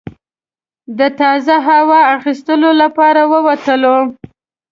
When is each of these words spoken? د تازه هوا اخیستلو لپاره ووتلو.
د 0.97 0.99
تازه 1.19 1.55
هوا 1.69 1.99
اخیستلو 2.17 2.69
لپاره 2.81 3.21
ووتلو. 3.31 3.97